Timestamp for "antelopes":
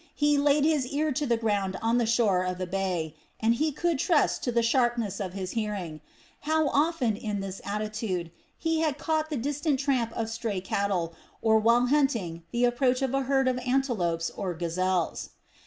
13.59-14.31